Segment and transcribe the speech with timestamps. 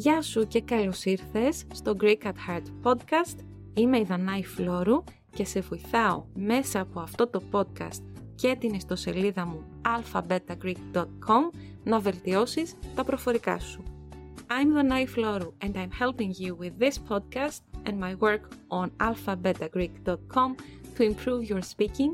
[0.00, 3.36] Γεια σου και καλώς ήρθες στο Greek at Heart podcast.
[3.74, 8.02] Είμαι η Δανάη Φλόρου και σε βοηθάω μέσα από αυτό το podcast
[8.34, 13.82] και την ιστοσελίδα μου alphabetagreek.com να βελτιώσεις τα προφορικά σου.
[14.48, 20.54] I'm Danai Floru and I'm helping you with this podcast and my work on alphabetagreek.com
[20.96, 22.12] to improve your speaking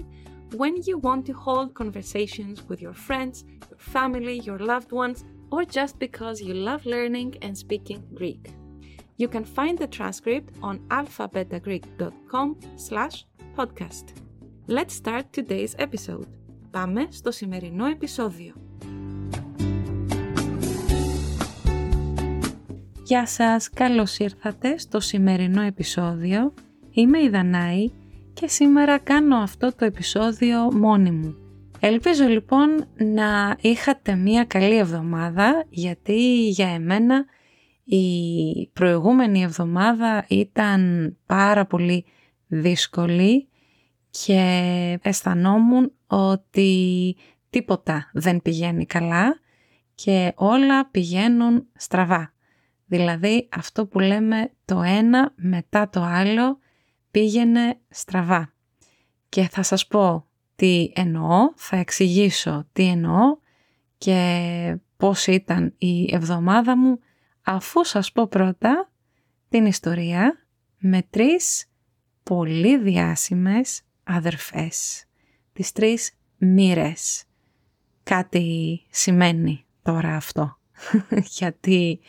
[0.54, 5.64] when you want to hold conversations with your friends, your family, your loved ones, or
[5.64, 8.44] just because you love learning and speaking Greek.
[9.16, 14.06] You can find the transcript on alphabetagreek.com slash podcast.
[14.68, 16.26] Let's start today's episode.
[16.70, 18.54] Πάμε στο σημερινό επεισόδιο.
[23.02, 26.54] Γεια σας, καλώς ήρθατε στο σημερινό επεισόδιο.
[26.90, 27.90] Είμαι η Δανάη
[28.32, 31.45] και σήμερα κάνω αυτό το επεισόδιο μόνη μου.
[31.80, 37.24] Ελπίζω λοιπόν να είχατε μία καλή εβδομάδα γιατί για εμένα
[37.84, 42.04] η προηγούμενη εβδομάδα ήταν πάρα πολύ
[42.46, 43.48] δύσκολη
[44.10, 44.40] και
[45.02, 47.16] αισθανόμουν ότι
[47.50, 49.38] τίποτα δεν πηγαίνει καλά
[49.94, 52.34] και όλα πηγαίνουν στραβά.
[52.86, 56.58] Δηλαδή αυτό που λέμε το ένα μετά το άλλο
[57.10, 58.52] πήγαινε στραβά.
[59.28, 60.25] Και θα σας πω
[60.56, 63.36] τι εννοώ, θα εξηγήσω τι εννοώ
[63.98, 66.98] και πώς ήταν η εβδομάδα μου
[67.42, 68.90] αφού σας πω πρώτα
[69.48, 70.46] την ιστορία
[70.78, 71.66] με τρεις
[72.22, 75.04] πολύ διάσημες αδερφές.
[75.52, 77.24] Τις τρεις μοίρες.
[78.02, 80.58] Κάτι σημαίνει τώρα αυτό.
[81.38, 82.00] Γιατί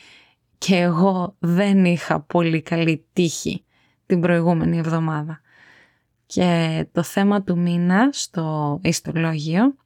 [0.58, 3.64] και εγώ δεν είχα πολύ καλή τύχη
[4.06, 5.40] την προηγούμενη εβδομάδα.
[6.28, 9.76] Και το θέμα του μήνα στο ιστολόγιο,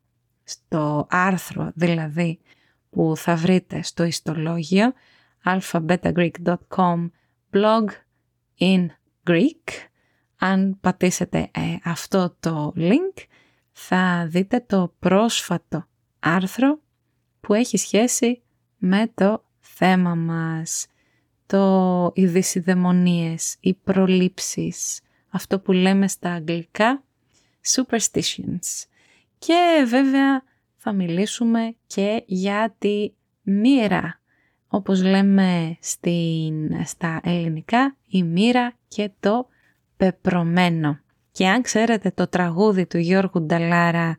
[0.44, 2.40] στο άρθρο δηλαδή
[2.90, 4.92] που θα βρείτε στο ιστολόγιο
[5.44, 7.10] alphabetagreek.com
[7.52, 7.84] blog
[8.58, 8.86] in
[9.26, 9.68] Greek.
[10.38, 13.22] Αν πατήσετε ε, αυτό το link
[13.72, 15.86] θα δείτε το πρόσφατο
[16.20, 16.78] άρθρο
[17.40, 18.42] που έχει σχέση
[18.78, 20.86] με το θέμα μας,
[21.46, 25.00] το, οι δυσιδαιμονίες, οι προλήψεις,
[25.32, 27.02] αυτό που λέμε στα αγγλικά
[27.74, 28.84] superstitions.
[29.38, 30.42] Και βέβαια
[30.76, 33.12] θα μιλήσουμε και για τη
[33.42, 34.20] μοίρα,
[34.66, 39.48] όπως λέμε στην, στα ελληνικά, η μοίρα και το
[39.96, 40.98] πεπρωμένο.
[41.32, 44.16] Και αν ξέρετε το τραγούδι του Γιώργου Νταλάρα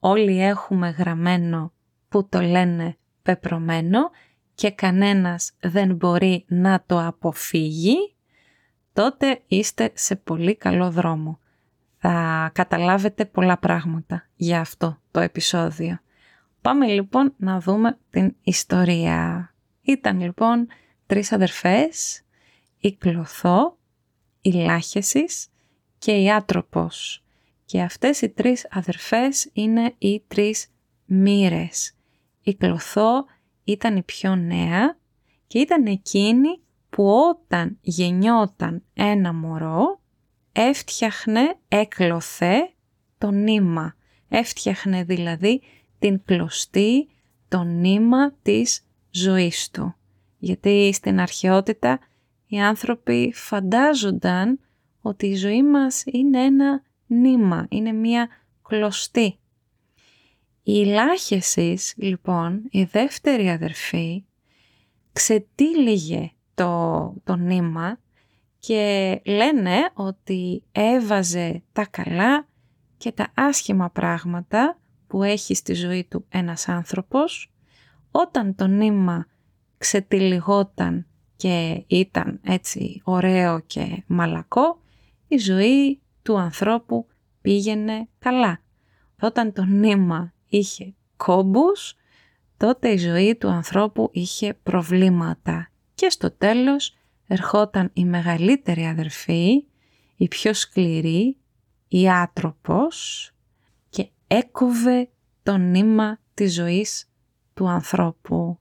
[0.00, 1.72] «Όλοι έχουμε γραμμένο
[2.08, 4.10] που το λένε πεπρωμένο»
[4.54, 8.14] και κανένας δεν μπορεί να το αποφύγει,
[8.92, 11.38] τότε είστε σε πολύ καλό δρόμο.
[11.98, 15.98] Θα καταλάβετε πολλά πράγματα για αυτό το επεισόδιο.
[16.60, 19.54] Πάμε λοιπόν να δούμε την ιστορία.
[19.82, 20.66] Ήταν λοιπόν
[21.06, 22.22] τρεις αδερφές,
[22.78, 23.78] η Κλωθό,
[24.40, 25.48] η Λάχεσης
[25.98, 27.24] και η Άτροπος.
[27.64, 30.66] Και αυτές οι τρεις αδερφές είναι οι τρεις
[31.04, 31.94] μοίρες.
[32.42, 33.24] Η Κλωθό
[33.64, 34.98] ήταν η πιο νέα
[35.46, 36.60] και ήταν εκείνη
[36.92, 40.00] που όταν γεννιόταν ένα μωρό
[40.52, 42.72] έφτιαχνε, έκλωθε
[43.18, 43.94] το νήμα.
[44.28, 45.62] Έφτιαχνε δηλαδή
[45.98, 47.08] την κλωστή,
[47.48, 49.94] το νήμα της ζωής του.
[50.38, 51.98] Γιατί στην αρχαιότητα
[52.46, 54.60] οι άνθρωποι φαντάζονταν
[55.00, 58.28] ότι η ζωή μας είναι ένα νήμα, είναι μία
[58.62, 59.38] κλωστή.
[60.62, 64.24] Η Λάχεσης, λοιπόν, η δεύτερη αδερφή,
[65.12, 67.98] ξετύλιγε το, το νήμα
[68.58, 72.46] και λένε ότι έβαζε τα καλά
[72.96, 77.52] και τα άσχημα πράγματα που έχει στη ζωή του ένας άνθρωπος.
[78.10, 79.26] Όταν το νήμα
[79.78, 81.06] ξετυλιγόταν
[81.36, 84.80] και ήταν έτσι ωραίο και μαλακό,
[85.28, 87.06] η ζωή του ανθρώπου
[87.40, 88.60] πήγαινε καλά.
[89.20, 91.94] Όταν το νήμα είχε κόμπους,
[92.56, 95.71] τότε η ζωή του ανθρώπου είχε προβλήματα
[96.02, 96.96] και στο τέλος
[97.26, 99.64] ερχόταν η μεγαλύτερη αδερφή,
[100.16, 101.36] η πιο σκληρή,
[101.88, 103.30] η άτροπος
[103.88, 105.08] και έκοβε
[105.42, 107.10] το νήμα της ζωής
[107.54, 108.58] του ανθρώπου.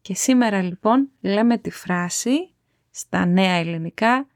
[0.00, 2.54] Και σήμερα λοιπόν λέμε τη φράση
[2.90, 4.26] στα νέα ελληνικά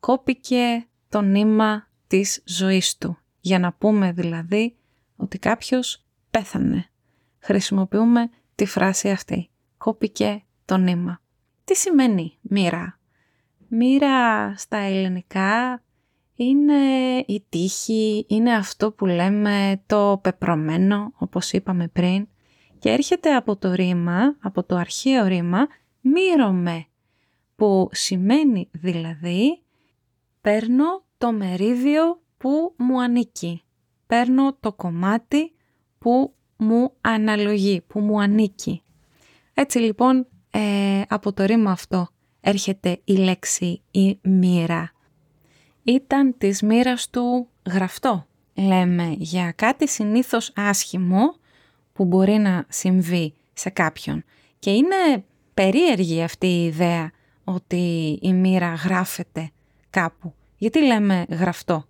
[0.00, 3.18] κόπηκε το νήμα της ζωής του.
[3.40, 4.76] Για να πούμε δηλαδή
[5.16, 6.90] ότι κάποιος πέθανε.
[7.38, 9.50] Χρησιμοποιούμε τη φράση αυτή.
[9.76, 11.22] Κόπηκε το νήμα.
[11.64, 12.98] Τι σημαίνει μοίρα;
[13.68, 15.82] Μοίρα στα ελληνικά
[16.34, 16.74] είναι
[17.26, 22.28] η τύχη, είναι αυτό που λέμε το πεπρωμένο, όπως είπαμε πριν,
[22.78, 25.66] και έρχεται από το ρήμα, από το αρχαίο ρήμα,
[26.00, 26.86] μύρωμε.
[27.56, 29.62] που σημαίνει δηλαδή
[30.40, 33.62] παίρνω το μερίδιο που μου ανήκει.
[34.06, 35.52] Παίρνω το κομμάτι
[35.98, 38.82] που μου αναλογεί, που μου ανήκει.
[39.54, 40.26] Έτσι λοιπόν
[40.56, 42.08] ε, από το ρήμα αυτό
[42.40, 44.92] έρχεται η λέξη η μοίρα.
[45.82, 51.36] Ήταν της μοίρας του γραφτό, λέμε, για κάτι συνήθως άσχημο
[51.92, 54.24] που μπορεί να συμβεί σε κάποιον.
[54.58, 55.24] Και είναι
[55.54, 57.10] περίεργη αυτή η ιδέα
[57.44, 59.50] ότι η μοίρα γράφεται
[59.90, 60.34] κάπου.
[60.56, 61.86] Γιατί λέμε γραφτό;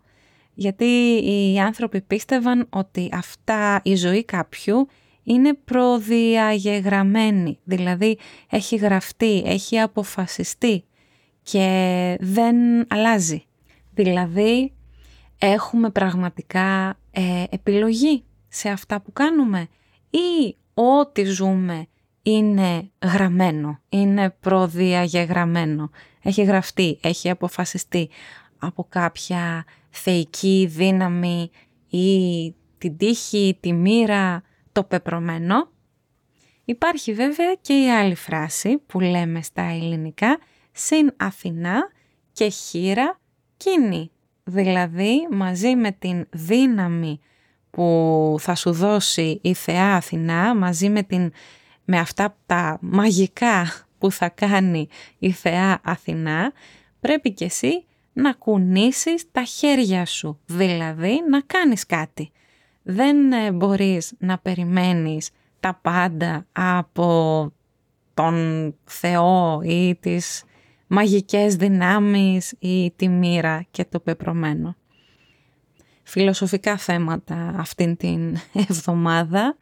[0.54, 0.84] Γιατί
[1.24, 4.88] οι άνθρωποι πίστευαν ότι αυτά η ζωή κάποιου
[5.24, 8.18] είναι προδιαγεγραμμένη, δηλαδή
[8.50, 10.84] έχει γραφτεί, έχει αποφασιστεί
[11.42, 12.56] και δεν
[12.88, 13.44] αλλάζει.
[13.94, 14.72] Δηλαδή
[15.38, 19.68] έχουμε πραγματικά ε, επιλογή σε αυτά που κάνουμε
[20.10, 21.86] ή ό,τι ζούμε
[22.22, 25.90] είναι γραμμένο, είναι προδιαγεγραμμένο,
[26.22, 28.08] έχει γραφτεί, έχει αποφασιστεί
[28.58, 31.50] από κάποια θεϊκή δύναμη
[31.88, 34.42] ή την τύχη, τη μοίρα,
[34.74, 35.68] το πεπρωμένο.
[36.64, 40.38] Υπάρχει βέβαια και η άλλη φράση που λέμε στα ελληνικά
[40.72, 41.90] «συν Αθηνά
[42.32, 43.20] και χείρα
[43.56, 44.10] κίνη».
[44.44, 47.20] Δηλαδή μαζί με την δύναμη
[47.70, 51.32] που θα σου δώσει η Θεά Αθηνά, μαζί με, την,
[51.84, 54.88] με αυτά τα μαγικά που θα κάνει
[55.18, 56.52] η Θεά Αθηνά,
[57.00, 62.32] πρέπει και εσύ να κουνήσεις τα χέρια σου, δηλαδή να κάνεις κάτι.
[62.86, 67.52] Δεν ε, μπορείς να περιμένεις τα πάντα από
[68.14, 70.44] τον Θεό ή τις
[70.86, 74.76] μαγικές δυνάμεις ή τη μοίρα και το πεπρωμένο.
[76.02, 78.36] Φιλοσοφικά θέματα αυτήν την
[78.68, 79.56] εβδομάδα,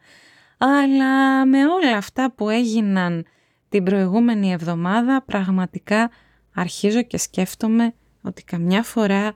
[0.58, 3.24] αλλά με όλα αυτά που έγιναν
[3.68, 6.10] την προηγούμενη εβδομάδα πραγματικά
[6.54, 9.34] αρχίζω και σκέφτομαι ότι καμιά φορά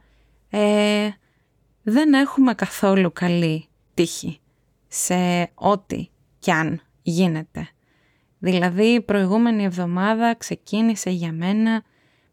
[0.51, 1.09] ε,
[1.83, 4.41] δεν έχουμε καθόλου καλή τύχη
[4.89, 6.09] σε ό,τι
[6.39, 7.69] κι αν γίνεται.
[8.39, 11.83] Δηλαδή η προηγούμενη εβδομάδα ξεκίνησε για μένα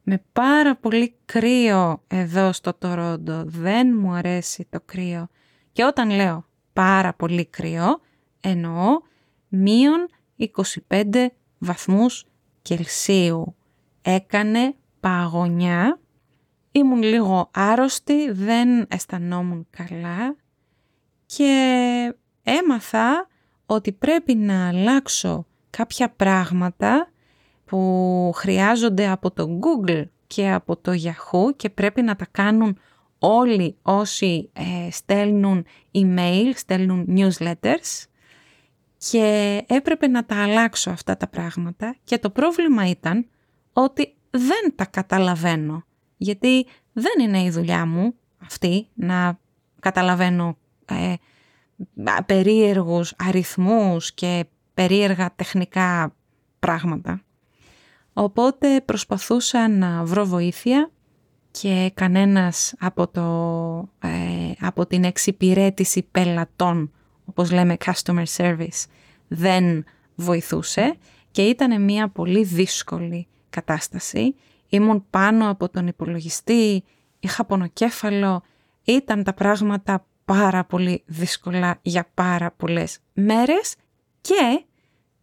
[0.04, 3.44] με πάρα πολύ κρύο εδώ στο Τορόντο.
[3.46, 5.28] Δεν μου αρέσει το κρύο.
[5.72, 8.00] Και όταν λέω πάρα πολύ κρύο,
[8.42, 9.00] εννοώ
[9.48, 10.08] μείον
[10.90, 11.26] 25
[11.58, 12.26] βαθμούς
[12.62, 13.56] Κελσίου.
[14.02, 16.00] Έκανε παγωνιά,
[16.72, 20.36] ήμουν λίγο άρρωστη, δεν αισθανόμουν καλά
[21.26, 23.28] και έμαθα
[23.66, 27.08] ότι πρέπει να αλλάξω κάποια πράγματα
[27.66, 32.78] που χρειάζονται από το Google και από το Yahoo και πρέπει να τα κάνουν
[33.20, 38.04] όλοι όσοι ε, στέλνουν email, στέλνουν newsletters.
[38.98, 43.28] Και έπρεπε να τα αλλάξω αυτά τα πράγματα και το πρόβλημα ήταν
[43.74, 45.86] ότι δεν τα καταλαβαίνω.
[46.18, 49.40] Γιατί δεν είναι η δουλειά μου αυτή να
[49.80, 50.58] καταλαβαίνω
[50.94, 51.18] ε,
[52.26, 56.16] περίεργους αριθμούς και περίεργα τεχνικά
[56.60, 57.22] πράγματα.
[58.14, 60.92] Οπότε προσπαθούσα να βρω βοήθεια
[61.52, 66.92] και κανένας από, το, ε, από την εξυπηρέτηση πελατών,
[67.26, 68.86] όπως λέμε customer service,
[69.28, 69.84] δεν
[70.16, 70.96] βοηθούσε
[71.32, 74.36] και ήταν μια πολύ δύσκολη κατάσταση.
[74.70, 76.84] Ήμουν πάνω από τον υπολογιστή,
[77.20, 78.44] είχα πονοκέφαλο,
[78.84, 83.76] ήταν τα πράγματα πάρα πολύ δύσκολα για πάρα πολλές μέρες
[84.22, 84.66] και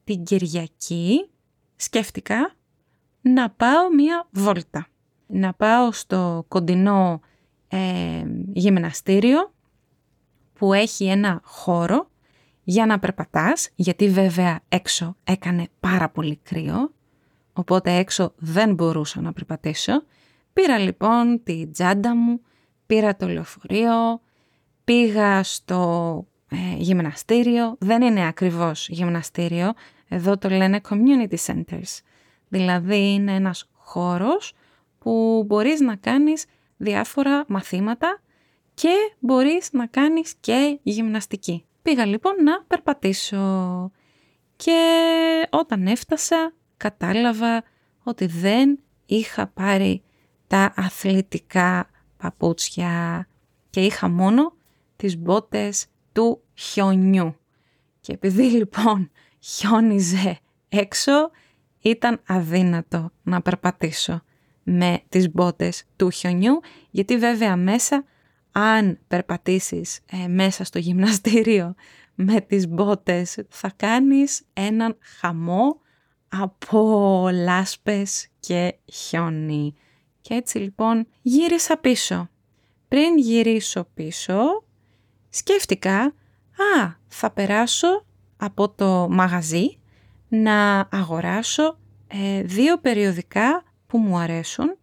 [0.05, 1.29] την Κυριακή
[1.77, 2.55] σκέφτηκα
[3.21, 4.87] να πάω μία βόλτα.
[5.27, 7.21] Να πάω στο κοντινό
[7.69, 9.53] ε, γυμναστήριο
[10.53, 12.11] που έχει ένα χώρο
[12.65, 16.93] για να περπατάς, γιατί βέβαια έξω έκανε πάρα πολύ κρύο,
[17.53, 20.03] οπότε έξω δεν μπορούσα να περπατήσω.
[20.53, 22.41] Πήρα λοιπόν τη τζάντα μου,
[22.87, 24.21] πήρα το λεωφορείο,
[24.85, 29.73] πήγα στο ε, γυμναστήριο, δεν είναι ακριβώς γυμναστήριο,
[30.09, 31.99] εδώ το λένε community centers.
[32.49, 34.53] Δηλαδή είναι ένας χώρος
[34.99, 36.45] που μπορείς να κάνεις
[36.77, 38.21] διάφορα μαθήματα
[38.75, 41.65] και μπορείς να κάνεις και γυμναστική.
[41.83, 43.91] Πήγα λοιπόν να περπατήσω
[44.57, 44.81] και
[45.51, 47.65] όταν έφτασα κατάλαβα
[48.03, 50.03] ότι δεν είχα πάρει
[50.47, 53.27] τα αθλητικά παπούτσια
[53.71, 54.57] και είχα μόνο
[55.01, 57.37] τις μπότες του χιονιού.
[58.01, 60.39] Και επειδή λοιπόν χιόνιζε
[60.69, 61.31] έξω,
[61.81, 64.23] ήταν αδύνατο να περπατήσω
[64.63, 68.05] με τις μπότες του χιονιού, γιατί βέβαια μέσα,
[68.53, 71.75] αν περπατήσεις ε, μέσα στο γυμναστήριο
[72.15, 75.81] με τις μπότες, θα κάνεις έναν χαμό
[76.29, 79.75] από λάσπες και χιόνι.
[80.21, 82.29] Και έτσι λοιπόν γύρισα πίσω.
[82.89, 84.65] Πριν γυρίσω πίσω,
[85.31, 86.01] σκέφτηκα,
[86.77, 88.05] α, θα περάσω
[88.37, 89.79] από το μαγαζί
[90.29, 94.77] να αγοράσω ε, δύο περιοδικά που μου αρέσουν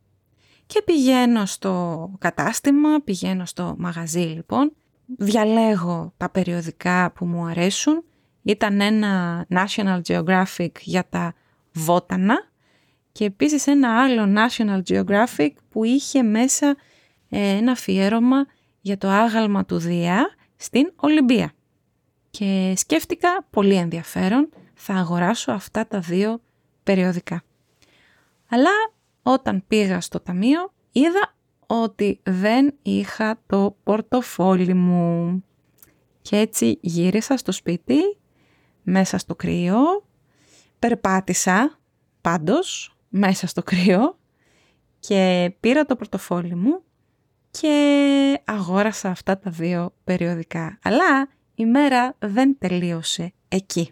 [0.65, 4.73] και πηγαίνω στο κατάστημα, πηγαίνω στο μαγαζί λοιπόν,
[5.17, 8.03] διαλέγω τα περιοδικά που μου αρέσουν.
[8.41, 11.33] Ήταν ένα National Geographic για τα
[11.71, 12.35] βότανα
[13.11, 16.75] και επίσης ένα άλλο National Geographic που είχε μέσα
[17.29, 18.45] ε, ένα αφιέρωμα
[18.81, 21.51] για το άγαλμα του Δία στην Ολυμπία.
[22.29, 26.41] Και σκέφτηκα πολύ ενδιαφέρον, θα αγοράσω αυτά τα δύο
[26.83, 27.43] περιοδικά.
[28.49, 28.71] Αλλά
[29.23, 31.35] όταν πήγα στο ταμείο είδα
[31.67, 35.43] ότι δεν είχα το πορτοφόλι μου.
[36.21, 38.17] Και έτσι γύρισα στο σπίτι,
[38.83, 40.05] μέσα στο κρύο,
[40.79, 41.79] περπάτησα
[42.21, 44.17] πάντως μέσα στο κρύο
[44.99, 46.81] και πήρα το πορτοφόλι μου
[47.61, 50.79] και αγόρασα αυτά τα δύο περιοδικά.
[50.83, 53.91] Αλλά η μέρα δεν τελείωσε εκεί.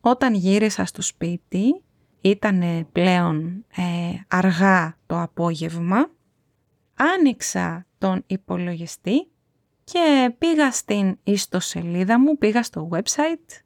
[0.00, 1.82] Όταν γύρισα στο σπίτι,
[2.20, 3.82] ήταν πλέον ε,
[4.28, 6.10] αργά το απόγευμα,
[6.94, 9.28] άνοιξα τον υπολογιστή
[9.84, 13.62] και πήγα στην ιστοσελίδα μου, πήγα στο website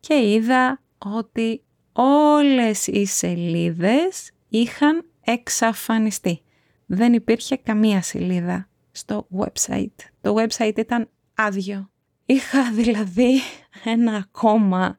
[0.00, 6.42] και είδα ότι όλες οι σελίδες είχαν εξαφανιστεί.
[6.90, 9.96] Δεν υπήρχε καμία σελίδα στο website.
[10.20, 11.90] Το website ήταν άδειο.
[12.26, 13.40] Είχα δηλαδή
[13.84, 14.98] ένα ακόμα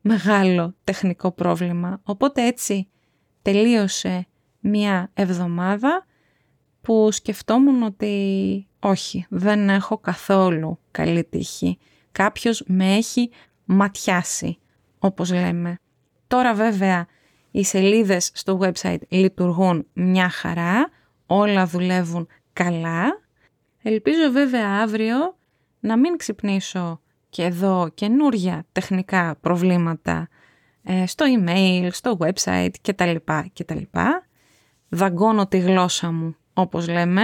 [0.00, 2.00] μεγάλο τεχνικό πρόβλημα.
[2.02, 2.88] Οπότε έτσι
[3.42, 4.26] τελείωσε
[4.60, 6.06] μια εβδομάδα
[6.80, 11.78] που σκεφτόμουν ότι όχι, δεν έχω καθόλου καλή τύχη.
[12.12, 13.30] Κάποιος με έχει
[13.64, 14.58] ματιάσει,
[14.98, 15.78] όπως λέμε.
[16.26, 17.06] Τώρα βέβαια
[17.50, 20.90] οι σελίδες στο website λειτουργούν μια χαρά,
[21.30, 23.20] όλα δουλεύουν καλά.
[23.82, 25.36] Ελπίζω βέβαια αύριο
[25.80, 30.28] να μην ξυπνήσω και εδώ καινούρια τεχνικά προβλήματα
[30.82, 33.14] ε, στο email, στο website κτλ.
[33.52, 33.82] κτλ.
[34.88, 37.22] Δαγκώνω τη γλώσσα μου όπως λέμε,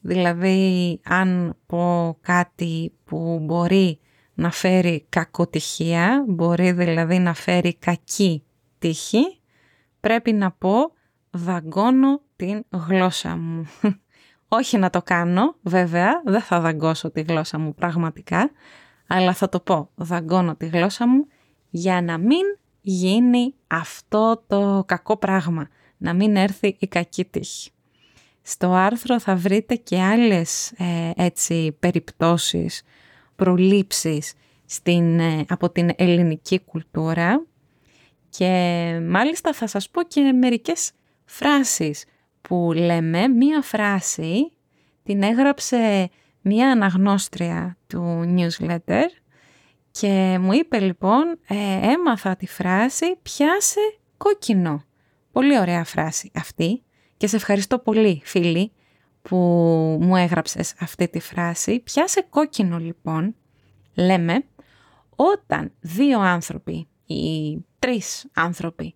[0.00, 3.98] δηλαδή αν πω κάτι που μπορεί
[4.34, 8.44] να φέρει κακοτυχία, μπορεί δηλαδή να φέρει κακή
[8.78, 9.40] τύχη,
[10.00, 10.92] πρέπει να πω
[11.30, 13.66] δαγκώνω την γλώσσα μου.
[14.48, 18.50] Όχι να το κάνω, βέβαια, δεν θα δαγκώσω τη γλώσσα μου πραγματικά,
[19.06, 21.26] αλλά θα το πω, δαγκώνω τη γλώσσα μου
[21.70, 22.42] για να μην
[22.80, 27.70] γίνει αυτό το κακό πράγμα, να μην έρθει η κακή τύχη.
[28.42, 32.82] Στο άρθρο θα βρείτε και άλλες ε, έτσι περιπτώσεις,
[33.36, 34.32] προλήψεις
[34.66, 37.44] στην, ε, από την ελληνική κουλτούρα
[38.28, 38.46] και
[39.08, 40.92] μάλιστα θα σας πω και μερικές
[41.30, 42.04] φράσεις
[42.40, 43.28] που λέμε.
[43.28, 44.52] Μία φράση
[45.02, 46.10] την έγραψε
[46.40, 49.04] μία αναγνώστρια του newsletter
[49.90, 53.80] και μου είπε λοιπόν ε, έμαθα τη φράση πιάσε
[54.16, 54.84] κόκκινο.
[55.32, 56.82] Πολύ ωραία φράση αυτή
[57.16, 58.72] και σε ευχαριστώ πολύ φίλη
[59.22, 59.36] που
[60.00, 61.80] μου έγραψες αυτή τη φράση.
[61.80, 63.34] Πιάσε κόκκινο λοιπόν,
[63.94, 64.44] λέμε,
[65.16, 68.94] όταν δύο άνθρωποι ή τρεις άνθρωποι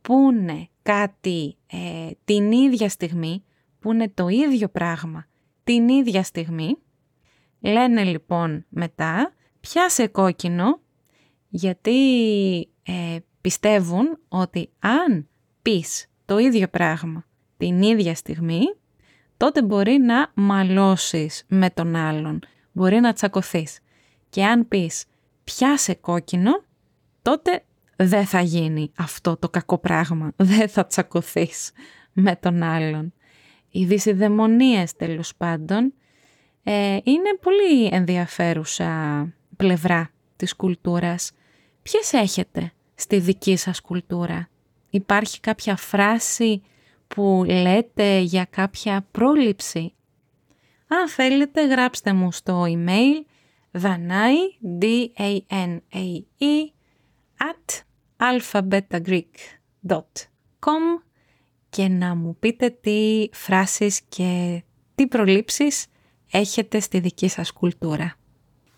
[0.00, 3.44] πούνε κάτι ε, την ίδια στιγμή,
[3.78, 5.26] πούνε το ίδιο πράγμα
[5.64, 6.76] την ίδια στιγμή,
[7.60, 10.80] λένε λοιπόν μετά πιάσε κόκκινο
[11.48, 12.00] γιατί
[12.82, 15.28] ε, πιστεύουν ότι αν
[15.62, 17.24] πεις το ίδιο πράγμα
[17.56, 18.60] την ίδια στιγμή,
[19.36, 22.40] τότε μπορεί να μαλώσεις με τον άλλον,
[22.72, 23.78] μπορεί να τσακωθείς.
[24.30, 25.04] Και αν πεις
[25.44, 26.62] πιάσε κόκκινο,
[27.22, 27.64] τότε
[28.04, 31.70] δεν θα γίνει αυτό το κακό πράγμα, δεν θα τσακωθείς
[32.12, 33.12] με τον άλλον.
[33.70, 35.92] Οι δυσιδαιμονίες τέλος πάντων
[36.62, 39.26] ε, είναι πολύ ενδιαφέρουσα
[39.56, 41.32] πλευρά της κουλτούρας.
[41.82, 44.48] Ποιες έχετε στη δική σας κουλτούρα;
[44.90, 46.62] Υπάρχει κάποια φράση
[47.08, 49.94] που λέτε για κάποια πρόληψη;
[50.86, 53.24] Αν θέλετε γράψτε μου στο email
[53.82, 54.36] danai,
[54.78, 55.80] d-a-n-a-e,
[57.38, 57.89] at
[58.20, 61.02] alphabetagreek.com
[61.70, 64.62] και να μου πείτε τι φράσεις και
[64.94, 65.86] τι προλήψεις
[66.30, 68.14] έχετε στη δική σας κουλτούρα.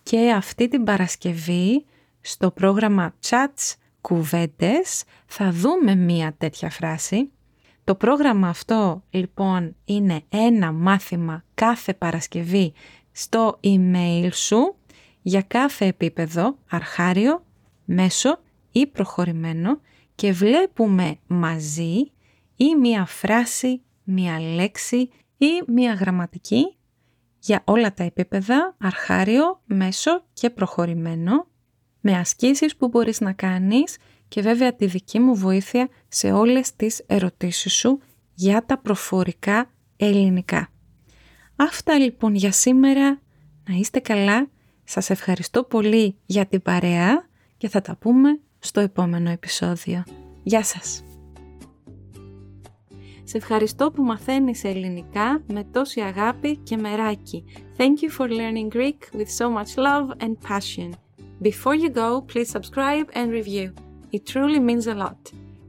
[0.02, 1.84] Και αυτή την Παρασκευή
[2.20, 7.30] στο πρόγραμμα Chats Κουβέντες θα δούμε μία τέτοια φράση
[7.84, 12.72] το πρόγραμμα αυτό λοιπόν είναι ένα μάθημα κάθε Παρασκευή
[13.12, 14.76] στο email σου
[15.22, 17.44] για κάθε επίπεδο, αρχάριο,
[17.84, 18.38] μέσο
[18.72, 19.80] ή προχωρημένο
[20.14, 22.10] και βλέπουμε μαζί
[22.56, 26.76] ή μία φράση, μία λέξη ή μία γραμματική
[27.38, 31.46] για όλα τα επίπεδα, αρχάριο, μέσο και προχωρημένο,
[32.00, 33.96] με ασκήσεις που μπορείς να κάνεις
[34.28, 38.00] και βέβαια τη δική μου βοήθεια σε όλες τις ερωτήσεις σου
[38.34, 40.68] για τα προφορικά ελληνικά.
[41.56, 43.20] Αυτά λοιπόν για σήμερα.
[43.68, 44.50] Να είστε καλά.
[44.84, 50.04] Σας ευχαριστώ πολύ για την παρέα και θα τα πούμε στο επόμενο επεισόδιο.
[50.42, 51.04] Γεια σας!
[53.24, 57.44] Σε ευχαριστώ που μαθαίνεις ελληνικά με τόση αγάπη και μεράκι.
[57.76, 60.90] Thank you for learning Greek with so much love and passion.
[61.42, 63.72] Before you go, please subscribe and review.
[64.10, 65.22] It truly means a lot.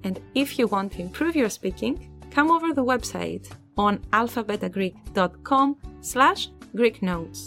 [0.05, 1.95] And if you want to improve your speaking,
[2.35, 3.45] come over the website
[3.85, 5.67] on alphabetagreek.com
[6.11, 6.41] slash
[6.79, 7.39] Greek notes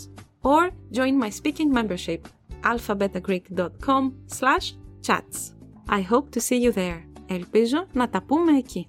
[0.51, 0.61] or
[0.99, 2.21] join my speaking membership
[2.73, 4.03] alphabetagreek.com
[4.39, 4.67] slash
[5.06, 5.54] chats.
[5.90, 7.04] I hope to see you there.
[7.26, 8.88] Ελπίζω να τα πούμε εκεί.